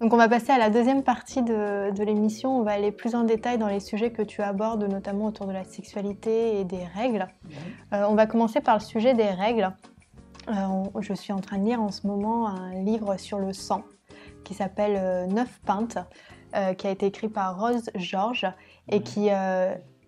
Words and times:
Donc 0.00 0.12
on 0.12 0.16
va 0.16 0.28
passer 0.28 0.52
à 0.52 0.58
la 0.58 0.70
deuxième 0.70 1.02
partie 1.02 1.42
de, 1.42 1.90
de 1.90 2.02
l'émission. 2.04 2.56
On 2.58 2.62
va 2.62 2.72
aller 2.72 2.92
plus 2.92 3.14
en 3.16 3.24
détail 3.24 3.58
dans 3.58 3.66
les 3.66 3.80
sujets 3.80 4.12
que 4.12 4.22
tu 4.22 4.42
abordes, 4.42 4.84
notamment 4.84 5.26
autour 5.26 5.46
de 5.46 5.52
la 5.52 5.64
sexualité 5.64 6.60
et 6.60 6.64
des 6.64 6.84
règles. 6.84 7.26
Euh, 7.92 8.04
on 8.08 8.14
va 8.14 8.26
commencer 8.26 8.60
par 8.60 8.76
le 8.76 8.80
sujet 8.80 9.14
des 9.14 9.28
règles. 9.28 9.72
Euh, 10.48 10.52
on- 10.94 11.00
je 11.00 11.14
suis 11.14 11.32
en 11.32 11.40
train 11.40 11.58
de 11.58 11.64
lire 11.64 11.82
en 11.82 11.90
ce 11.90 12.06
moment 12.06 12.46
un 12.46 12.74
livre 12.74 13.16
sur 13.16 13.38
le 13.38 13.52
sang 13.52 13.82
qui 14.44 14.54
s'appelle 14.54 14.96
euh, 14.96 15.26
Neuf 15.26 15.60
pintes, 15.66 15.98
qui 16.78 16.86
a 16.86 16.90
été 16.90 17.04
écrit 17.04 17.28
par 17.28 17.60
Rose 17.60 17.90
George 17.94 18.46
et 18.90 19.02
qui 19.02 19.28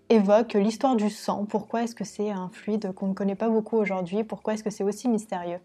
évoque 0.09 0.55
l'histoire 0.55 0.97
du 0.97 1.11
sang. 1.11 1.45
Pourquoi 1.45 1.83
est-ce 1.83 1.95
que 1.95 2.03
c'est 2.05 2.31
un 2.31 2.49
fluide 2.51 2.93
qu'on 2.95 3.09
ne 3.09 3.13
connaît 3.13 3.35
pas 3.35 3.51
beaucoup 3.51 3.77
aujourd'hui? 3.77 4.25
Pourquoi 4.25 4.55
est-ce 4.55 4.65
que 4.65 4.71
c'est 4.71 4.83
aussi 4.83 5.07
mystérieux? 5.11 5.61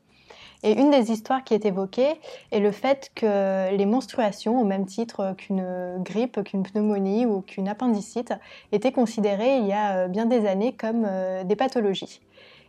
Et 0.66 0.72
une 0.72 0.90
des 0.90 1.12
histoires 1.12 1.44
qui 1.44 1.54
est 1.54 1.64
évoquée 1.64 2.20
est 2.52 2.60
le 2.60 2.72
fait 2.72 3.12
que 3.14 3.72
les 3.72 3.86
menstruations, 3.86 4.60
au 4.60 4.66
même 4.66 4.88
titre 4.88 5.36
qu'une 5.38 5.64
grippe, 6.00 6.44
qu'une 6.44 6.64
pneumonie 6.64 7.28
ou 7.28 7.42
qu'une 7.42 7.70
appendicite, 7.70 8.34
étaient 8.72 8.92
considérées 8.92 9.58
il 9.58 9.68
y 9.68 9.74
a 9.74 9.98
euh, 9.98 10.08
bien 10.08 10.26
des 10.26 10.48
années 10.48 10.74
comme 10.74 11.06
euh, 11.08 11.44
des 11.44 11.56
pathologies. 11.56 12.20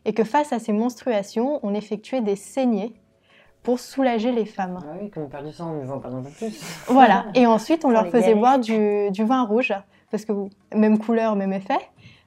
Et 0.05 0.13
que 0.13 0.25
face 0.25 0.53
à 0.53 0.59
ces 0.59 0.75
menstruations, 0.75 1.59
on 1.63 1.73
effectuait 1.73 2.21
des 2.21 2.37
saignées 2.37 2.93
pour 3.63 3.81
soulager 3.81 4.31
les 4.31 4.45
femmes. 4.45 4.79
Ah 4.83 4.95
oui, 5.01 5.09
comme 5.09 5.25
on 5.25 5.29
perd 5.29 5.47
du 5.47 5.53
sang, 5.53 5.73
on 5.73 5.81
ne 5.81 5.87
vend 5.87 5.99
pas 5.99 6.11
un 6.11 6.23
peu 6.23 6.29
plus. 6.29 6.63
Voilà. 6.89 7.25
Et 7.35 7.47
ensuite, 7.47 7.87
on 7.87 7.91
leur 7.91 8.09
faisait 8.09 8.35
boire 8.35 8.59
du, 8.59 9.11
du 9.11 9.25
vin 9.25 9.43
rouge, 9.43 9.73
parce 10.11 10.27
que 10.27 10.33
même 10.75 10.99
couleur, 10.99 11.35
même 11.35 11.55
effet, 11.55 11.81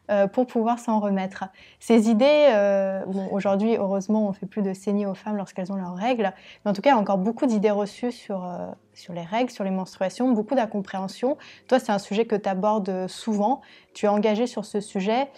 euh, 0.10 0.28
pour 0.28 0.48
pouvoir 0.48 0.80
s'en 0.80 1.00
remettre. 1.00 1.46
Ces 1.80 2.10
idées, 2.10 2.50
euh, 2.52 3.04
aujourd'hui, 3.32 3.76
heureusement, 3.76 4.28
on 4.28 4.34
fait 4.34 4.46
plus 4.46 4.62
de 4.62 4.74
saignées 4.74 5.06
aux 5.06 5.14
femmes 5.14 5.38
lorsqu'elles 5.38 5.72
ont 5.72 5.76
leurs 5.76 5.96
règles, 5.96 6.34
mais 6.64 6.72
en 6.72 6.74
tout 6.74 6.82
cas, 6.82 6.90
il 6.90 6.94
y 6.94 6.96
a 6.96 7.00
encore 7.00 7.18
beaucoup 7.18 7.46
d'idées 7.46 7.72
reçues 7.72 8.12
sur, 8.12 8.44
euh, 8.44 8.68
sur 8.94 9.14
les 9.14 9.22
règles, 9.22 9.52
sur 9.52 9.64
les 9.64 9.72
menstruations, 9.72 10.32
beaucoup 10.32 10.56
d'incompréhension. 10.56 11.38
Toi, 11.68 11.80
c'est 11.80 11.92
un 11.92 12.00
sujet 12.00 12.26
que 12.26 12.36
tu 12.36 12.50
abordes 12.50 13.08
souvent. 13.08 13.62
Tu 13.94 14.06
es 14.06 14.10
engagé 14.10 14.48
sur 14.48 14.66
ce 14.66 14.80
sujet. 14.82 15.30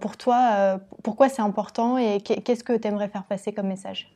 Pour 0.00 0.16
toi, 0.16 0.78
pourquoi 1.02 1.28
c'est 1.28 1.42
important 1.42 1.98
et 1.98 2.20
qu'est- 2.20 2.40
qu'est-ce 2.42 2.64
que 2.64 2.76
tu 2.76 2.88
aimerais 2.88 3.08
faire 3.08 3.24
passer 3.24 3.52
comme 3.52 3.66
message? 3.66 4.14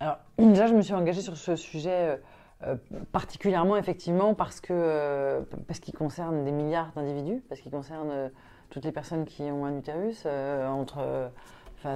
Alors, 0.00 0.18
déjà, 0.38 0.66
je 0.66 0.74
me 0.74 0.82
suis 0.82 0.94
engagée 0.94 1.22
sur 1.22 1.36
ce 1.36 1.56
sujet 1.56 2.20
euh, 2.62 2.76
particulièrement, 3.12 3.76
effectivement, 3.76 4.34
parce 4.34 4.60
que 4.60 4.72
euh, 4.72 5.42
parce 5.66 5.78
qu'il 5.80 5.94
concerne 5.94 6.44
des 6.44 6.52
milliards 6.52 6.92
d'individus, 6.96 7.42
parce 7.48 7.60
qu'il 7.60 7.70
concerne 7.70 8.08
euh, 8.10 8.28
toutes 8.70 8.84
les 8.84 8.92
personnes 8.92 9.24
qui 9.26 9.42
ont 9.44 9.64
un 9.66 9.76
utérus 9.76 10.26
entre, 10.26 11.30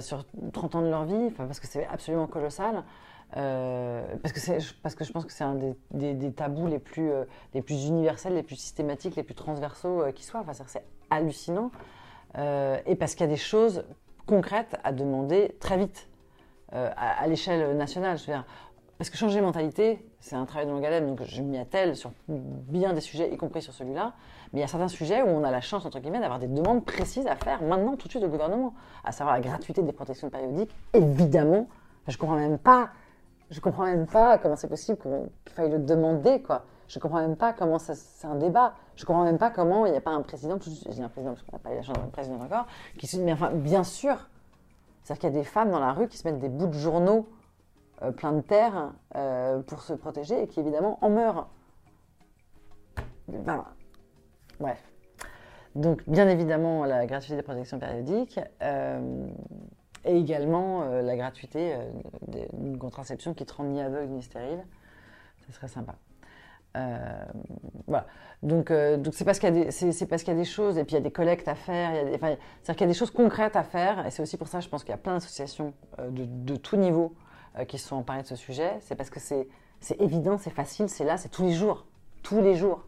sur 0.01 0.25
30 0.53 0.75
ans 0.77 0.83
de 0.83 0.89
leur 0.89 1.05
vie, 1.05 1.31
parce 1.31 1.59
que 1.59 1.67
c'est 1.67 1.87
absolument 1.87 2.27
colossal. 2.29 2.85
parce, 3.35 4.33
que 4.33 4.39
c'est- 4.41 4.59
parce 4.83 4.95
que 4.95 5.05
je 5.05 5.13
pense 5.13 5.25
que 5.25 5.33
c'est 5.33 5.43
un 5.45 5.57
des, 5.57 6.15
des- 6.15 6.33
tabous 6.33 6.67
les 6.69 6.79
plus, 6.79 7.11
les 7.55 7.63
plus 7.63 7.87
universels, 7.87 8.35
les 8.35 8.43
plus 8.45 8.55
systématiques, 8.57 9.17
les 9.17 9.25
plus 9.25 9.35
transversaux 9.35 10.05
qui 10.15 10.23
soient. 10.25 10.41
Enfin, 10.41 10.53
c'est 10.67 10.85
hallucinant. 11.11 11.73
Et 12.37 12.95
parce 12.95 13.15
qu'il 13.17 13.23
y 13.27 13.29
a 13.29 13.33
des 13.33 13.37
choses 13.37 13.85
concrètes 14.27 14.77
à 14.85 14.93
demander 14.93 15.57
très 15.59 15.77
vite 15.77 16.09
à, 16.71 16.85
à 17.23 17.27
l'échelle 17.27 17.77
nationale. 17.77 18.17
Je 18.17 18.27
veux 18.27 18.33
dire, 18.33 18.45
parce 19.01 19.09
que 19.09 19.17
changer 19.17 19.37
les 19.37 19.47
mentalités, 19.47 20.05
c'est 20.21 20.37
un 20.37 20.45
travail 20.45 20.67
de 20.67 20.73
longue 20.73 20.85
haleine, 20.85 21.07
donc 21.07 21.23
je 21.25 21.41
m'y 21.41 21.57
attelle 21.57 21.97
sur 21.97 22.13
bien 22.29 22.93
des 22.93 23.01
sujets, 23.01 23.33
y 23.33 23.37
compris 23.39 23.63
sur 23.63 23.73
celui-là. 23.73 24.13
Mais 24.53 24.59
il 24.59 24.61
y 24.61 24.63
a 24.63 24.67
certains 24.67 24.89
sujets 24.89 25.23
où 25.23 25.27
on 25.27 25.43
a 25.43 25.51
la 25.51 25.63
chance, 25.63 25.87
entre 25.87 26.01
guillemets, 26.01 26.21
d'avoir 26.21 26.39
des 26.39 26.49
demandes 26.49 26.85
précises 26.85 27.27
à 27.27 27.35
faire 27.35 27.63
maintenant, 27.63 27.97
tout 27.97 28.09
de 28.09 28.13
suite, 28.13 28.23
au 28.23 28.29
gouvernement. 28.29 28.75
À 29.03 29.13
savoir 29.13 29.37
la 29.37 29.41
gratuité 29.41 29.81
des 29.81 29.95
protections 29.95 30.29
périodiques, 30.29 30.71
évidemment. 30.93 31.67
Je 32.09 32.19
comprends 32.19 32.37
même 32.37 32.59
pas, 32.59 32.91
je 33.49 33.59
comprends 33.61 33.85
même 33.85 34.07
pas 34.07 34.37
comment 34.37 34.55
c'est 34.55 34.69
possible 34.69 34.99
qu'il 34.99 35.55
faille 35.55 35.71
le 35.71 35.79
demander, 35.79 36.43
quoi. 36.43 36.67
Je 36.87 36.99
comprends 36.99 37.23
même 37.23 37.37
pas 37.37 37.55
comment 37.55 37.79
c'est 37.79 38.27
un 38.27 38.35
débat. 38.35 38.75
Je 38.97 39.07
comprends 39.07 39.25
même 39.25 39.39
pas 39.39 39.49
comment 39.49 39.87
il 39.87 39.93
n'y 39.93 39.97
a 39.97 40.03
pas 40.03 40.11
un 40.11 40.21
président, 40.21 40.57
dis 40.57 41.03
un 41.03 41.09
président 41.09 41.33
parce 41.33 41.43
qu'on 41.45 41.57
n'a 41.57 41.59
pas 41.59 41.73
eu 41.73 41.77
la 41.77 41.81
chance 41.81 41.95
d'avoir 41.95 42.09
un 42.09 42.11
président 42.11 42.37
encore, 42.39 42.67
qui 42.99 43.07
se 43.07 43.17
dit, 43.17 43.23
mais 43.23 43.33
enfin, 43.33 43.51
bien 43.51 43.83
sûr, 43.83 44.29
c'est-à-dire 45.03 45.21
qu'il 45.21 45.31
y 45.31 45.39
a 45.39 45.41
des 45.41 45.49
femmes 45.49 45.71
dans 45.71 45.81
la 45.81 45.95
rue 45.95 46.07
qui 46.07 46.19
se 46.19 46.29
mettent 46.29 46.39
des 46.39 46.51
bouts 46.51 46.67
de 46.67 46.75
journaux 46.75 47.27
euh, 48.03 48.13
pleins 48.13 48.33
de 48.33 48.41
terre 48.41 48.93
euh, 49.15 49.61
pour 49.61 49.83
se 49.83 49.93
protéger 49.93 50.43
et 50.43 50.47
qui 50.47 50.61
évidemment 50.61 50.99
en 51.03 51.11
meurent. 51.11 51.49
Ben, 53.29 53.65
bref. 54.59 54.83
Donc 55.75 56.03
bien 56.09 56.29
évidemment 56.29 56.85
la 56.85 57.07
gratuité 57.07 57.37
des 57.37 57.43
protections 57.43 57.79
périodiques 57.79 58.41
euh, 58.63 59.29
et 60.05 60.17
également 60.17 60.85
la 60.85 61.17
gratuité 61.17 61.77
d'une 62.55 62.79
contraception 62.79 63.35
qui 63.35 63.45
te 63.45 63.53
rend 63.53 63.65
ni 63.65 63.81
aveugle 63.81 64.13
ni 64.13 64.23
stérile. 64.23 64.65
Ce 65.47 65.53
serait 65.53 65.69
sympa. 65.69 65.95
Voilà. 67.87 68.07
Donc, 68.43 68.73
donc 68.73 69.15
c'est 69.15 69.25
parce 69.27 69.39
qu'il 69.39 69.55
y 69.55 69.61
a 69.61 69.65
des, 69.65 69.71
c'est, 69.71 70.07
parce 70.07 70.23
qu'il 70.23 70.33
y 70.33 70.37
a 70.37 70.39
des 70.39 70.47
choses 70.47 70.79
et 70.79 70.85
puis 70.85 70.93
il 70.95 70.99
y 70.99 71.01
a 71.01 71.03
des 71.03 71.13
collectes 71.13 71.49
à 71.49 71.55
faire. 71.55 71.93
il 71.93 71.97
y 71.97 72.01
a 72.01 72.05
des- 72.05 72.19
c'est-à-dire 72.19 72.39
qu'il 72.65 72.81
y 72.81 72.85
a 72.85 72.87
des 72.87 72.95
choses 72.95 73.11
concrètes 73.11 73.57
à 73.57 73.63
faire 73.63 74.07
et 74.07 74.11
c'est 74.11 74.23
aussi 74.23 74.39
pour 74.39 74.49
ça, 74.49 74.61
je 74.61 74.69
pense 74.69 74.83
qu'il 74.83 74.91
y 74.93 74.95
a 74.95 74.99
plein 74.99 75.15
d'associations 75.15 75.75
de, 75.99 76.25
de 76.25 76.57
tout 76.57 76.77
niveau 76.77 77.15
euh, 77.59 77.65
qui 77.65 77.79
se 77.79 77.89
sont 77.89 77.97
emparées 77.97 78.23
de 78.23 78.27
ce 78.27 78.37
sujet. 78.37 78.79
C'est 78.81 78.95
parce 78.95 79.11
que 79.11 79.21
c'est, 79.21 79.49
c'est 79.81 80.01
évident, 80.01 80.39
c'est 80.39 80.51
facile, 80.51 80.89
c'est 80.89 81.05
là, 81.05 81.17
c'est 81.17 81.29
tous 81.29 81.43
les 81.43 81.53
jours, 81.53 81.87
tous 82.23 82.41
les 82.41 82.55
jours. 82.55 82.85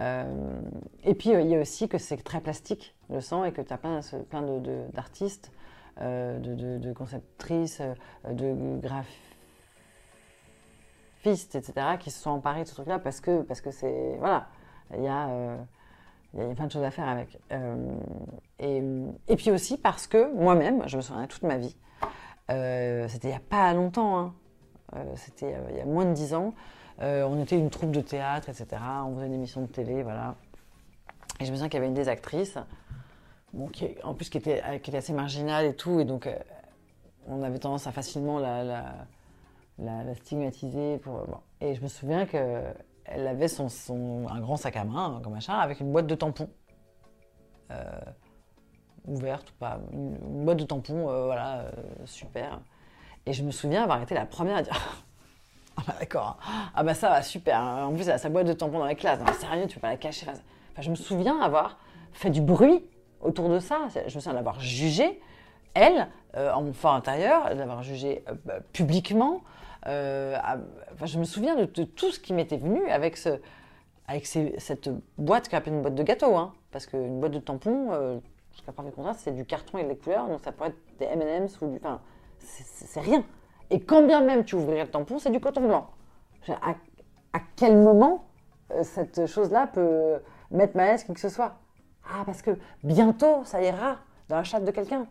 Euh, 0.00 0.60
et 1.04 1.14
puis 1.14 1.34
euh, 1.34 1.42
il 1.42 1.48
y 1.48 1.56
a 1.56 1.60
aussi 1.60 1.88
que 1.88 1.98
c'est 1.98 2.16
très 2.16 2.40
plastique 2.40 2.94
le 3.10 3.20
sang 3.20 3.44
et 3.44 3.52
que 3.52 3.60
tu 3.60 3.72
as 3.72 3.78
plein, 3.78 4.00
plein 4.30 4.42
de, 4.42 4.86
d'artistes, 4.92 5.52
de, 6.00 6.78
de- 6.78 6.92
conceptrices, 6.94 7.82
de 8.28 8.78
graphistes 8.80 9.10
etc., 11.54 11.72
qui 12.00 12.10
se 12.10 12.22
sont 12.22 12.30
emparés 12.30 12.62
de 12.62 12.68
ce 12.68 12.74
truc-là 12.74 12.98
parce 12.98 13.20
que 13.20 13.42
parce 13.42 13.60
que 13.60 13.70
c'est 13.70 14.16
voilà, 14.18 14.48
il 14.96 15.02
y 15.02 15.08
a 15.08 15.28
il 16.34 16.40
y 16.40 16.50
a 16.50 16.54
plein 16.54 16.66
de 16.66 16.72
choses 16.72 16.84
à 16.84 16.90
faire 16.90 17.08
avec. 17.08 17.38
Et, 18.58 18.82
et 19.28 19.36
puis 19.36 19.50
aussi 19.50 19.76
parce 19.76 20.06
que 20.06 20.32
moi-même, 20.34 20.82
je 20.88 20.96
me 20.96 21.02
souviens 21.02 21.26
toute 21.26 21.42
ma 21.42 21.58
vie, 21.58 21.76
euh, 22.52 23.08
c'était 23.08 23.28
il 23.28 23.32
n'y 23.32 23.36
a 23.36 23.40
pas 23.40 23.72
longtemps, 23.74 24.18
hein, 24.18 24.34
euh, 24.96 25.04
c'était 25.16 25.54
euh, 25.54 25.66
il 25.70 25.76
y 25.76 25.80
a 25.80 25.84
moins 25.84 26.04
de 26.04 26.12
dix 26.12 26.34
ans, 26.34 26.54
on 27.00 27.42
était 27.42 27.58
une 27.58 27.70
troupe 27.70 27.90
de 27.90 28.00
théâtre, 28.00 28.48
etc., 28.48 28.80
on 29.04 29.14
faisait 29.16 29.26
une 29.26 29.34
émission 29.34 29.62
de 29.62 29.66
télé, 29.66 30.04
voilà. 30.04 30.36
Et 31.40 31.44
je 31.44 31.50
me 31.50 31.56
souviens 31.56 31.68
qu'il 31.68 31.78
y 31.78 31.78
avait 31.78 31.88
une 31.88 31.94
des 31.94 32.08
actrices, 32.08 32.58
en 34.04 34.14
plus 34.14 34.28
qui 34.30 34.38
était, 34.38 34.62
assez 34.62 35.12
marginale 35.12 35.66
et 35.66 35.74
tout, 35.74 35.98
et 35.98 36.04
donc 36.04 36.28
on 37.26 37.42
avait 37.42 37.58
tendance 37.58 37.88
à 37.88 37.92
facilement 37.92 38.38
la, 38.38 40.14
stigmatiser. 40.14 41.00
Et 41.60 41.74
je 41.74 41.82
me 41.82 41.88
souviens 41.88 42.24
qu'elle 42.24 43.26
avait 43.26 43.48
un 43.60 44.40
grand 44.40 44.56
sac 44.56 44.76
à 44.76 44.84
main, 44.84 45.20
comme 45.24 45.32
machin, 45.32 45.54
avec 45.54 45.80
une 45.80 45.90
boîte 45.90 46.06
de 46.06 46.14
tampons. 46.14 46.50
Ouverte 49.06 49.50
ou 49.50 49.54
pas, 49.58 49.80
une, 49.92 50.44
boîte 50.44 50.58
de 50.58 50.64
tampons, 50.64 51.08
euh, 51.10 51.26
voilà, 51.26 51.58
euh, 51.58 51.70
super. 52.04 52.60
Et 53.26 53.32
je 53.32 53.42
me 53.42 53.50
souviens 53.50 53.82
avoir 53.82 54.00
été 54.00 54.14
la 54.14 54.26
première 54.26 54.56
à 54.56 54.62
dire 54.62 54.76
Ah 55.76 55.82
bah 55.86 55.94
d'accord, 55.98 56.38
hein. 56.40 56.70
ah 56.74 56.82
bah 56.82 56.94
ça 56.94 57.08
va, 57.08 57.22
super. 57.22 57.58
hein. 57.58 57.86
En 57.86 57.94
plus, 57.94 58.06
elle 58.06 58.14
a 58.14 58.18
sa 58.18 58.28
boîte 58.28 58.46
de 58.46 58.52
tampons 58.52 58.78
dans 58.78 58.84
la 58.84 58.94
classe, 58.94 59.18
non, 59.18 59.24
mais 59.26 59.32
sérieux, 59.32 59.66
tu 59.66 59.76
peux 59.76 59.80
pas 59.80 59.88
la 59.88 59.96
cacher. 59.96 60.26
Je 60.78 60.90
me 60.90 60.94
souviens 60.94 61.40
avoir 61.40 61.78
fait 62.12 62.30
du 62.30 62.40
bruit 62.42 62.84
autour 63.20 63.48
de 63.48 63.58
ça. 63.58 63.88
Je 63.94 64.14
me 64.14 64.20
souviens 64.20 64.34
l'avoir 64.34 64.60
jugée, 64.60 65.20
elle, 65.74 66.08
euh, 66.36 66.52
en 66.52 66.62
mon 66.62 66.72
fort 66.72 66.94
intérieur, 66.94 67.54
l'avoir 67.54 67.82
jugée 67.82 68.22
bah, 68.44 68.60
publiquement. 68.72 69.42
Je 69.86 71.18
me 71.18 71.24
souviens 71.24 71.56
de, 71.56 71.64
tout 71.64 72.12
ce 72.12 72.20
qui 72.20 72.34
m'était 72.34 72.58
venu 72.58 72.88
avec, 72.90 73.16
ce, 73.16 73.40
avec 74.06 74.26
cette 74.26 74.90
boîte 75.16 75.48
qui 75.48 75.56
appelle 75.56 75.72
une 75.72 75.82
boîte 75.82 75.94
de 75.94 76.02
gâteau. 76.02 76.36
Hein, 76.36 76.52
parce 76.70 76.86
qu'une 76.86 77.18
boîte 77.18 77.32
de 77.32 77.38
tampons, 77.38 78.20
jusqu'à 78.52 78.72
preuve 78.72 78.86
du 78.86 78.92
contraire, 78.92 79.14
c'est 79.16 79.32
du 79.32 79.44
carton 79.44 79.78
et 79.78 79.84
des 79.84 79.96
couleurs, 79.96 80.28
donc 80.28 80.40
ça 80.40 80.52
pourrait 80.52 80.70
être 80.70 80.98
des 80.98 81.06
M&M's 81.06 81.60
ou 81.60 81.66
du... 81.68 81.76
Enfin, 81.76 82.00
c'est- 82.38 83.00
rien. 83.00 83.24
Et 83.70 83.80
quand 83.80 84.06
bien 84.06 84.20
même 84.20 84.44
tu 84.44 84.54
ouvrirais 84.56 84.84
le 84.84 84.90
tampon, 84.90 85.18
c'est 85.18 85.30
du 85.30 85.40
coton 85.40 85.66
blanc. 85.66 85.88
À, 86.48 86.70
à 87.32 87.40
quel 87.56 87.76
moment 87.76 88.24
euh, 88.72 88.82
cette 88.82 89.26
chose-là 89.26 89.66
peut 89.68 90.20
mettre 90.50 90.76
mal 90.76 90.88
à 90.88 90.92
l'aise 90.92 91.04
qui 91.04 91.14
que 91.14 91.20
ce 91.20 91.28
soit? 91.28 91.54
Ah, 92.04 92.24
parce 92.26 92.42
que 92.42 92.50
bientôt, 92.82 93.44
ça 93.44 93.62
ira 93.62 93.96
dans 94.28 94.36
la 94.36 94.44
chatte 94.44 94.64
de 94.64 94.70
quelqu'un. 94.70 95.06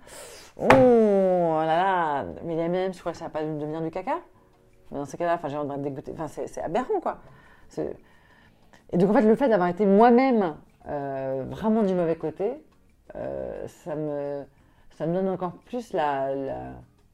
Oh 0.58 0.68
là 0.70 1.66
là, 1.66 2.26
mais 2.44 2.56
les 2.56 2.64
M&M's, 2.64 2.96
tu 2.96 3.00
crois 3.00 3.14
que 3.14 3.18
ça 3.18 3.26
va 3.26 3.32
pas 3.32 3.44
devenir 3.44 3.82
du 3.82 3.90
caca? 3.90 4.18
Mais 4.92 4.98
dans 4.98 5.06
ces 5.06 5.18
cas-là, 5.18 5.40
j'ai 5.48 5.58
envie 5.58 5.78
de 5.78 5.84
dégoûter. 5.84 6.12
Enfin, 6.14 6.28
c'est 6.28 6.62
aberrant, 6.62 7.00
quoi. 7.02 7.20
Et 8.92 8.98
donc, 8.98 9.10
en 9.10 9.14
fait, 9.14 9.22
le 9.22 9.36
fait 9.36 9.48
d'avoir 9.48 9.70
été 9.70 9.86
moi-même 9.86 10.56
euh, 10.88 11.46
vraiment 11.48 11.82
du 11.84 11.94
mauvais 11.94 12.18
côté, 12.18 12.62
euh, 13.16 13.68
ça, 13.68 13.96
me, 13.96 14.46
ça 14.92 15.06
me 15.06 15.14
donne 15.14 15.30
encore 15.30 15.54
plus 15.66 15.94
la... 15.94 16.30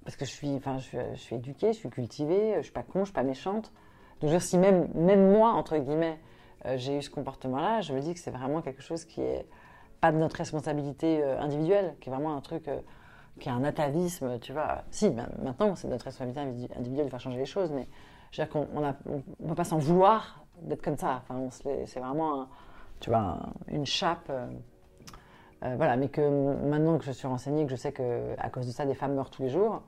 Parce 0.04 0.16
que 0.16 0.26
je 0.26 0.32
suis, 0.32 0.56
enfin, 0.56 0.78
je, 0.78 0.98
je 1.16 1.36
éduquée, 1.36 1.74
je 1.74 1.80
suis 1.80 1.90
cultivée, 1.90 2.56
je 2.58 2.62
suis 2.62 2.72
pas 2.72 2.84
con, 2.84 3.00
je 3.00 3.06
suis 3.06 3.14
pas 3.14 3.24
méchante. 3.24 3.74
Donc, 4.22 4.30
je 4.30 4.36
veux 4.36 4.40
si 4.40 4.58
même, 4.58 4.88
même 4.94 5.32
moi, 5.32 5.52
entre 5.52 5.78
guillemets, 5.78 6.18
euh, 6.66 6.78
j'ai 6.78 6.98
eu 6.98 7.02
ce 7.02 7.10
comportement-là, 7.10 7.82
je 7.82 7.94
me 7.94 8.00
dis 8.00 8.14
que 8.14 8.20
c'est 8.20 8.32
vraiment 8.32 8.62
quelque 8.62 8.82
chose 8.82 9.04
qui 9.04 9.22
est 9.22 9.46
pas 10.00 10.12
de 10.12 10.18
notre 10.18 10.38
responsabilité 10.38 11.22
euh, 11.22 11.40
individuelle, 11.40 11.96
qui 12.00 12.10
est 12.10 12.12
vraiment 12.12 12.36
un 12.36 12.42
truc 12.42 12.70
qui 13.40 13.50
est 13.50 13.52
un 13.52 13.64
atavisme, 13.64 14.40
tu 14.40 14.54
vois. 14.54 14.84
Si, 14.90 15.10
ben, 15.10 15.28
maintenant, 15.44 15.76
c'est 15.76 15.88
notre 15.88 16.06
responsabilité 16.06 16.42
individu- 16.42 16.78
individuelle 16.78 17.06
de 17.06 17.12
faire 17.12 17.20
changer 17.20 17.38
les 17.38 17.46
choses, 17.46 17.72
mais 17.72 17.88
dire 18.34 18.50
qu'on 18.50 18.68
on 18.76 18.82
ne 18.82 19.48
peut 19.50 19.56
pas 19.56 19.64
s'en 19.64 19.78
vouloir 19.78 20.46
d'être 20.62 20.82
comme 20.82 20.98
ça. 20.98 21.22
Enfin, 21.22 21.48
c'est 21.52 22.00
vraiment, 22.00 22.48
tu 23.00 23.10
vois, 23.10 23.40
une 23.68 23.86
chape. 23.86 24.32
Voilà, 25.62 25.98
mais 25.98 26.10
que 26.10 26.22
maintenant 26.68 26.98
que 26.98 27.04
je 27.04 27.12
suis 27.12 27.28
renseignée, 27.28 27.66
que 27.66 27.72
je 27.72 27.76
sais 27.76 27.92
que 27.92 28.36
à 28.38 28.50
cause 28.50 28.68
de 28.68 28.72
ça, 28.72 28.86
des 28.86 28.94
femmes 28.94 29.16
meurent 29.16 29.32
tous 29.32 29.42
les 29.42 29.50
jours, 29.50 29.82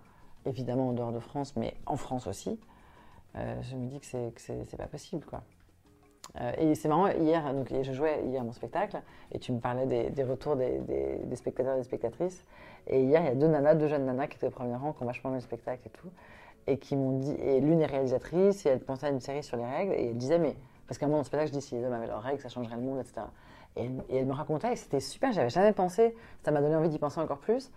évidemment 0.45 0.89
en 0.89 0.93
dehors 0.93 1.11
de 1.11 1.19
France, 1.19 1.55
mais 1.55 1.75
en 1.85 1.95
France 1.95 2.27
aussi, 2.27 2.59
je 3.35 3.75
me 3.75 3.87
dis 3.87 3.99
que 3.99 4.05
c'est 4.05 4.77
pas 4.77 4.87
possible, 4.87 5.25
quoi. 5.25 5.43
Euh, 6.39 6.51
et 6.57 6.75
c'est 6.75 6.87
marrant, 6.87 7.07
hier, 7.07 7.53
donc, 7.53 7.69
je 7.69 7.91
jouais 7.91 8.23
hier 8.25 8.43
mon 8.43 8.51
spectacle, 8.51 9.01
et 9.31 9.39
tu 9.39 9.51
me 9.51 9.59
parlais 9.59 9.85
des, 9.85 10.23
retours 10.23 10.55
des, 10.55 10.79
spectateurs 11.35 11.75
et 11.75 11.79
des 11.79 11.83
spectatrices. 11.83 12.45
Et 12.87 13.03
hier, 13.03 13.21
il 13.21 13.25
y 13.25 13.29
a 13.29 13.35
deux 13.35 13.47
nanas, 13.47 13.75
deux 13.75 13.87
jeunes 13.87 14.05
nanas 14.05 14.27
qui 14.27 14.37
étaient 14.37 14.47
au 14.47 14.51
premier 14.51 14.75
rang, 14.75 14.93
qui 14.93 15.03
ont 15.03 15.05
vachement 15.05 15.31
aimé 15.31 15.39
le 15.39 15.43
spectacle 15.43 15.81
et 15.85 15.89
tout, 15.89 16.09
et 16.67 16.77
qui 16.77 16.95
m'ont 16.95 17.17
dit, 17.17 17.31
et 17.31 17.59
l'une 17.59 17.81
est 17.81 17.87
réalisatrice, 17.87 18.65
et 18.65 18.69
elle 18.69 18.79
pensait 18.79 19.07
à 19.07 19.09
une 19.09 19.19
série 19.19 19.43
sur 19.43 19.57
les 19.57 19.65
règles, 19.65 19.93
et 19.93 20.09
elle 20.09 20.17
disait, 20.17 20.39
mais, 20.39 20.55
parce 20.89 20.97
qu'à 20.97 21.05
un 21.05 21.09
moment 21.09 21.19
dans 21.19 21.21
le 21.21 21.27
spectacle, 21.27 21.53
je 21.53 21.59
dis, 21.59 21.63
si 21.63 21.75
les 21.75 21.85
hommes 21.85 21.93
avaient 21.93 22.07
leurs 22.07 22.23
règles, 22.23 22.41
ça 22.41 22.49
changerait 22.49 22.75
le 22.75 22.81
monde, 22.81 22.99
etc. 22.99 23.21
Et, 23.75 23.85
et 24.09 24.17
elle 24.17 24.25
me 24.25 24.33
racontait, 24.33 24.73
et 24.73 24.75
c'était 24.75 24.99
super, 24.99 25.31
j'avais 25.31 25.51
jamais 25.51 25.71
pensé, 25.71 26.15
ça 26.43 26.49
m'a 26.49 26.61
donné 26.61 26.75
envie 26.75 26.89
d'y 26.89 26.97
penser 26.97 27.19
encore 27.19 27.37
plus, 27.37 27.69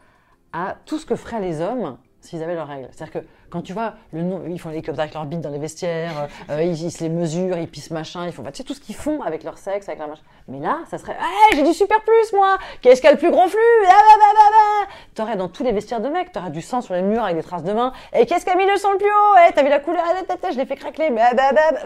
à 0.55 0.79
tout 0.87 0.97
ce 0.99 1.05
que 1.05 1.15
feraient 1.15 1.43
les 1.43 1.61
hommes 1.61 1.99
s'ils 2.23 2.43
avaient 2.43 2.55
leurs 2.55 2.69
règles. 2.69 2.89
C'est-à-dire 2.93 3.21
que 3.21 3.27
quand 3.51 3.61
tu 3.63 3.73
vois, 3.73 3.95
le 4.13 4.23
ils 4.49 4.59
font 4.59 4.71
les 4.71 4.81
clubs 4.81 4.99
avec 4.99 5.13
leur 5.13 5.27
bite 5.27 5.41
dans 5.41 5.51
les 5.51 5.59
vestiaires, 5.59 6.29
euh, 6.49 6.63
ils, 6.63 6.91
se 6.91 7.03
les 7.03 7.11
mesurent, 7.11 7.59
ils 7.59 7.69
pissent 7.69 7.91
machin, 7.91 8.25
ils 8.27 8.33
font, 8.33 8.43
tu 8.45 8.51
sais, 8.55 8.65
tout 8.65 8.75
ce 8.75 8.81
qu'ils 8.81 8.95
font 8.95 9.21
avec 9.23 9.45
leur 9.45 9.59
sexe, 9.59 9.89
avec 9.89 9.99
leur 9.99 10.09
machin. 10.09 10.23
Mais 10.49 10.61
là, 10.61 10.79
ça 10.89 10.99
serait, 10.99 11.13
hey, 11.13 11.57
j'ai 11.57 11.63
du 11.63 11.75
super 11.75 12.01
plus, 12.03 12.33
moi 12.33 12.57
Qu'est-ce 12.81 13.01
qu'il 13.01 13.09
y 13.09 13.13
a 13.13 13.15
le 13.15 13.19
plus 13.19 13.31
gros 13.31 13.47
flux? 13.47 13.59
Ah, 13.87 13.91
bah, 13.91 14.25
bah, 14.35 14.51
bah, 14.51 14.93
T'aurais 15.15 15.37
dans 15.37 15.49
tous 15.49 15.65
les 15.65 15.73
vestiaires 15.73 16.01
de 16.01 16.09
mecs, 16.09 16.33
t'aurais 16.33 16.51
du 16.51 16.63
sang 16.63 16.81
sur 16.81 16.95
les 16.95 17.03
murs 17.03 17.25
avec 17.25 17.37
des 17.37 17.43
traces 17.43 17.65
de 17.65 17.73
main. 17.73 17.93
Et 18.15 18.25
qu'est-ce 18.25 18.45
qui 18.45 18.51
a 18.51 18.57
mis 18.57 18.67
le 18.67 18.77
sang 18.77 18.93
le 18.93 18.99
plus 18.99 19.07
haut? 19.07 19.37
Hey, 19.37 19.53
T'as 19.55 19.63
vu 19.63 19.69
la 19.69 19.81
couleur? 19.81 20.03
Je 20.51 20.57
l'ai 20.57 20.67
fait 20.67 20.77
craquer. 20.77 21.11
Bah, 21.11 21.35
bah, 21.35 21.53
bah, 21.53 21.79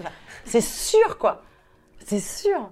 c'est 0.44 0.60
sûr, 0.60 1.18
quoi. 1.18 1.42
C'est 2.04 2.20
sûr. 2.20 2.70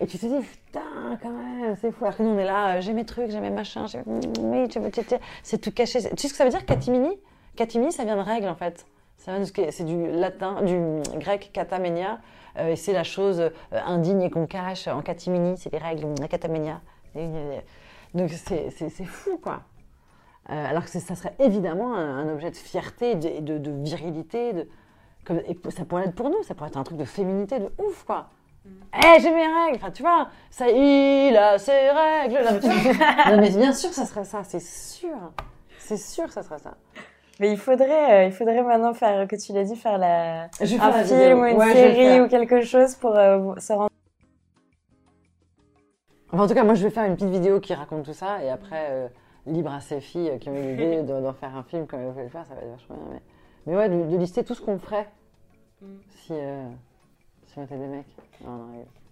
Et 0.00 0.06
tu 0.06 0.18
te 0.18 0.26
dis, 0.26 0.46
putain, 0.68 1.18
quand 1.22 1.30
même, 1.30 1.76
c'est 1.80 1.90
fou. 1.92 2.04
Alors 2.04 2.16
que 2.16 2.22
nous, 2.22 2.30
on 2.30 2.38
est 2.38 2.44
là, 2.44 2.76
euh, 2.76 2.80
j'ai 2.80 2.92
mes 2.92 3.04
trucs, 3.04 3.30
j'ai 3.30 3.40
mes 3.40 3.50
machins, 3.50 3.86
oui, 4.40 4.68
c'est 5.42 5.58
tout 5.58 5.72
caché. 5.72 6.00
Tu 6.00 6.08
sais 6.16 6.28
ce 6.28 6.32
que 6.32 6.36
ça 6.36 6.44
veut 6.44 6.50
dire, 6.50 6.64
catimini? 6.66 7.18
Catimini, 7.56 7.92
ça 7.92 8.04
vient 8.04 8.16
de 8.16 8.22
règle, 8.22 8.48
en 8.48 8.54
fait. 8.54 8.86
C'est 9.16 9.84
du 9.84 10.10
latin, 10.12 10.62
du 10.62 10.78
grec 11.18 11.50
katamenia, 11.52 12.20
euh, 12.56 12.68
et 12.68 12.76
c'est 12.76 12.92
la 12.92 13.02
chose 13.02 13.40
euh, 13.40 13.50
indigne 13.72 14.30
qu'on 14.30 14.46
cache 14.46 14.86
en 14.86 15.02
catimini, 15.02 15.56
c'est 15.58 15.72
les 15.72 15.78
règles, 15.78 16.06
la 16.20 16.28
katamenia. 16.28 16.80
Donc 18.14 18.30
c'est 18.30 18.70
fou, 19.04 19.38
quoi. 19.38 19.62
alors 20.46 20.84
que 20.84 20.90
ça 20.90 21.14
serait 21.14 21.34
évidemment 21.40 21.94
un, 21.94 22.32
objet 22.32 22.50
de 22.50 22.56
fierté, 22.56 23.16
de, 23.16 23.58
de, 23.58 23.70
virilité, 23.82 24.52
et 25.30 25.58
ça 25.70 25.84
pourrait 25.84 26.04
être 26.04 26.14
pour 26.14 26.30
nous, 26.30 26.42
ça 26.44 26.54
pourrait 26.54 26.68
être 26.68 26.78
un 26.78 26.84
truc 26.84 26.96
de 26.96 27.04
féminité 27.04 27.58
de 27.58 27.70
ouf, 27.78 28.04
quoi. 28.04 28.28
Eh, 28.94 29.20
j'ai 29.20 29.30
mes 29.30 29.46
règles. 29.46 29.76
Enfin, 29.76 29.90
tu 29.90 30.02
vois, 30.02 30.28
ça, 30.50 30.68
il 30.68 31.36
a 31.36 31.58
ses 31.58 31.90
règles. 31.90 32.38
Non, 33.30 33.40
mais, 33.40 33.50
bien 33.56 33.72
sûr, 33.72 33.90
ça 33.90 34.06
serait 34.06 34.24
ça, 34.24 34.42
c'est 34.44 34.62
sûr. 34.62 35.32
C'est 35.78 35.96
sûr, 35.96 36.30
ça 36.30 36.42
serait 36.42 36.58
ça. 36.58 36.74
Mais 37.40 37.52
il 37.52 37.58
faudrait, 37.58 38.24
euh, 38.24 38.26
il 38.26 38.32
faudrait 38.32 38.62
maintenant 38.62 38.94
faire, 38.94 39.28
que 39.28 39.36
tu 39.36 39.52
l'as 39.52 39.64
dit, 39.64 39.76
faire 39.76 39.98
la, 39.98 40.44
un 40.60 41.04
film 41.04 41.40
ou 41.40 41.44
une 41.44 41.60
série 41.60 42.20
ou 42.20 42.28
quelque 42.28 42.62
chose 42.62 42.96
pour 42.96 43.16
euh, 43.16 43.54
se 43.58 43.72
rendre. 43.72 43.90
Enfin, 46.32 46.42
en 46.42 46.46
tout 46.46 46.54
cas, 46.54 46.64
moi, 46.64 46.74
je 46.74 46.82
vais 46.82 46.90
faire 46.90 47.04
une 47.04 47.14
petite 47.14 47.30
vidéo 47.30 47.60
qui 47.60 47.74
raconte 47.74 48.04
tout 48.04 48.12
ça 48.12 48.42
et 48.42 48.50
après, 48.50 48.88
euh, 48.90 49.08
libre 49.46 49.72
à 49.72 49.80
ces 49.80 50.00
filles 50.00 50.38
qui 50.40 50.48
ont 50.48 50.56
eu 50.56 50.74
l'idée 50.74 51.02
d'en 51.02 51.32
faire 51.32 51.56
un 51.56 51.62
film 51.62 51.86
comme 51.86 52.00
elles 52.00 52.10
voulaient 52.10 52.24
le 52.24 52.30
faire, 52.30 52.44
ça 52.46 52.54
va 52.54 52.60
être 52.60 52.70
vachement 52.72 52.96
bien. 52.96 53.06
Mais, 53.12 53.22
mais 53.66 53.76
ouais, 53.76 53.88
de, 53.88 54.16
lister 54.16 54.42
tout 54.44 54.54
ce 54.54 54.60
qu'on 54.60 54.78
ferait 54.78 55.08
mm. 55.80 55.86
si, 56.16 56.32
des 57.56 57.76
mecs. 57.76 58.06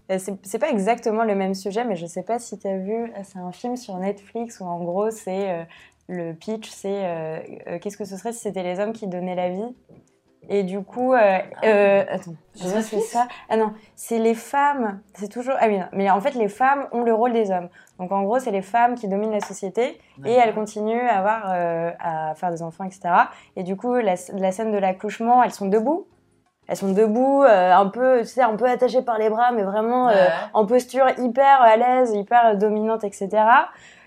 Euh, 0.09 0.19
c'est 0.43 0.59
pas 0.59 0.69
exactement 0.69 1.23
le 1.23 1.35
même 1.35 1.53
sujet, 1.53 1.83
mais 1.83 1.95
je 1.95 2.05
sais 2.05 2.23
pas 2.23 2.39
si 2.39 2.57
tu 2.57 2.67
as 2.67 2.77
vu, 2.77 2.93
euh, 2.93 3.07
c'est 3.23 3.39
un 3.39 3.51
film 3.51 3.75
sur 3.75 3.97
Netflix 3.97 4.61
où 4.61 4.65
en 4.65 4.79
gros 4.79 5.11
c'est 5.11 5.51
euh, 5.51 5.63
le 6.07 6.33
pitch, 6.33 6.69
c'est 6.69 7.59
qu'est-ce 7.81 7.97
que 7.97 8.05
ce 8.05 8.15
serait 8.15 8.31
si 8.31 8.39
c'était 8.39 8.63
les 8.63 8.79
hommes 8.79 8.93
qui 8.93 9.07
donnaient 9.07 9.35
la 9.35 9.49
vie? 9.49 9.75
Et 10.49 10.63
du 10.63 10.79
coup, 10.79 11.13
euh, 11.13 12.05
attends, 12.09 12.35
je 12.55 12.79
c'est 12.79 13.01
ça? 13.01 13.27
Ah 13.49 13.57
non, 13.57 13.73
c'est 13.97 14.17
les 14.17 14.33
femmes. 14.33 15.01
C'est 15.13 15.27
toujours. 15.27 15.55
Ah 15.59 15.67
oui, 15.67 15.77
non. 15.77 15.87
mais 15.91 16.09
en 16.09 16.21
fait, 16.21 16.35
les 16.35 16.47
femmes 16.47 16.87
ont 16.93 17.03
le 17.03 17.13
rôle 17.13 17.33
des 17.33 17.51
hommes. 17.51 17.67
Donc 17.99 18.13
en 18.13 18.23
gros, 18.23 18.39
c'est 18.39 18.51
les 18.51 18.61
femmes 18.61 18.95
qui 18.95 19.09
dominent 19.09 19.33
la 19.33 19.41
société 19.41 19.99
et 20.23 20.31
elles 20.31 20.53
continuent 20.53 21.05
à 21.09 21.17
avoir, 21.17 21.47
à 21.99 22.33
faire 22.35 22.51
des 22.51 22.63
enfants, 22.63 22.85
etc. 22.85 23.09
Et 23.57 23.63
du 23.63 23.75
coup, 23.75 23.95
la, 23.95 24.15
la 24.35 24.51
scène 24.53 24.71
de 24.71 24.77
l'accouchement, 24.77 25.43
elles 25.43 25.51
sont 25.51 25.67
debout 25.67 26.07
elles 26.67 26.75
sont 26.77 26.91
debout, 26.91 27.43
euh, 27.43 27.73
un 27.73 27.87
peu, 27.87 28.19
tu 28.19 28.25
sais, 28.27 28.41
un 28.41 28.55
peu 28.55 28.65
attachées 28.65 29.01
par 29.01 29.17
les 29.17 29.29
bras, 29.29 29.51
mais 29.51 29.63
vraiment 29.63 30.09
euh, 30.09 30.27
en 30.53 30.65
posture 30.65 31.05
hyper 31.17 31.61
à 31.61 31.77
l'aise, 31.77 32.13
hyper 32.13 32.57
dominante, 32.57 33.03
etc. 33.03 33.29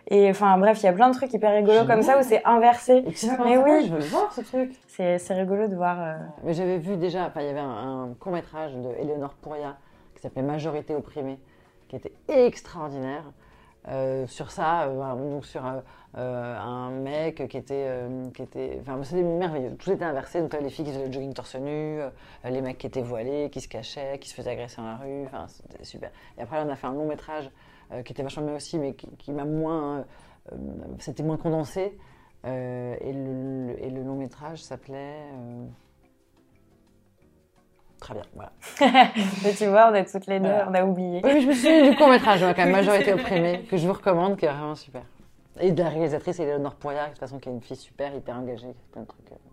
Et 0.09 0.29
enfin, 0.29 0.59
bref, 0.59 0.83
il 0.83 0.87
y 0.87 0.89
a 0.89 0.93
plein 0.93 1.09
de 1.09 1.15
trucs 1.15 1.33
hyper 1.33 1.53
rigolos 1.53 1.87
comme 1.87 2.03
ça 2.03 2.19
où 2.19 2.23
c'est 2.23 2.45
inversé. 2.45 3.05
Mais 3.45 3.57
oui, 3.57 3.87
je 3.87 3.95
veux 3.95 4.01
voir 4.01 4.33
ce 4.33 4.41
truc. 4.43 4.73
C'est, 4.89 5.19
rigolo 5.31 5.69
de 5.69 5.77
voir. 5.77 5.97
Euh. 6.01 6.15
Mais 6.43 6.53
j'avais 6.53 6.79
vu 6.79 6.97
déjà, 6.97 7.25
enfin, 7.27 7.41
il 7.41 7.47
y 7.47 7.51
avait 7.51 7.61
un, 7.61 8.11
court 8.19 8.33
métrage 8.33 8.75
de 8.75 8.91
Eleonore 9.01 9.35
Pouria 9.35 9.77
qui 10.15 10.21
s'appelait 10.21 10.43
Majorité 10.43 10.95
opprimée, 10.95 11.39
qui 11.89 11.97
était 11.97 12.13
extraordinaire. 12.29 13.23
Sur 14.27 14.51
ça, 14.51 14.89
donc 14.89 15.45
sur 15.45 15.63
euh, 16.17 16.59
un 16.59 16.91
mec 16.91 17.47
qui 17.49 17.57
était, 17.57 17.85
euh, 17.87 18.31
qui 18.31 18.43
était, 18.43 18.79
enfin 18.81 19.01
c'était 19.05 19.23
merveilleux. 19.23 19.77
Tout 19.77 19.93
était 19.93 20.05
inversé. 20.05 20.41
Donc 20.41 20.53
les 20.61 20.69
filles 20.69 20.85
qui 20.85 20.91
faisaient 20.91 21.07
le 21.07 21.13
jogging 21.13 21.33
torse 21.33 21.55
nu, 21.55 22.01
euh, 22.01 22.11
les 22.45 22.61
mecs 22.63 22.79
qui 22.79 22.89
étaient 22.89 23.03
voilés, 23.03 23.49
qui 23.51 23.61
se 23.61 23.69
cachaient, 23.69 24.19
qui 24.19 24.29
se 24.29 24.35
faisaient 24.35 24.51
agresser 24.51 24.79
dans 24.79 24.89
la 24.89 24.97
rue. 24.97 25.25
Enfin 25.27 25.47
c'était 25.47 25.85
super. 25.85 26.11
Et 26.37 26.43
après 26.43 26.61
on 26.65 26.69
a 26.69 26.75
fait 26.75 26.89
un 26.89 26.95
long 26.95 27.07
métrage 27.07 27.51
qui 28.05 28.13
était 28.13 28.23
vachement 28.23 28.47
bien 28.47 28.55
aussi, 28.55 28.79
mais 28.79 28.95
qui, 28.95 29.33
m'a 29.33 29.45
moins, 29.45 30.05
c'était 31.01 31.25
moins 31.25 31.37
condensé. 31.37 31.99
et, 32.45 33.13
le, 33.13 34.03
long 34.05 34.15
métrage 34.15 34.63
s'appelait 34.63 35.25
Très 38.01 38.15
bien, 38.15 38.23
voilà. 38.35 38.53
Mais 39.45 39.53
tu 39.53 39.67
vois, 39.67 39.91
on 39.91 39.95
est 39.95 40.11
toutes 40.11 40.27
les 40.27 40.41
deux, 40.41 40.49
on 40.69 40.75
a 40.75 40.85
oublié. 40.85 41.21
Oui, 41.23 41.43
je 41.43 41.47
me 41.47 41.53
suis 41.53 41.91
du 41.91 41.97
court 41.97 42.09
métrage, 42.09 42.41
quand 42.41 42.57
même, 42.57 42.73
Majorité 42.73 43.13
opprimée, 43.15 43.67
que 43.71 43.77
je 43.77 43.87
vous 43.87 43.93
recommande, 43.93 44.37
qui 44.37 44.47
est 44.47 44.49
vraiment 44.49 44.75
super. 44.75 45.03
Et 45.61 45.73
de 45.73 45.83
la 45.83 45.91
réalisatrice 45.91 46.41
Eleonore 46.41 46.77
Poirier, 46.77 47.01
de 47.03 47.09
toute 47.11 47.19
façon, 47.19 47.39
qui 47.39 47.51
est 47.51 47.53
une 47.53 47.61
fille 47.61 47.77
super, 47.77 48.15
hyper 48.15 48.37
engagée, 48.37 48.75
plein 48.93 49.03
de 49.03 49.07
trucs. 49.07 49.33
Euh. 49.33 49.50